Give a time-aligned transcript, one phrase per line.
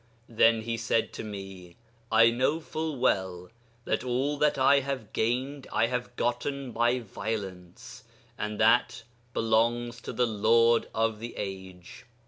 [0.29, 1.75] then he said to me,
[2.11, 3.49] "I know full well
[3.85, 8.03] that all that I have gained I have gotten by violence,
[8.35, 12.07] and that belongs to the Lord of the Age.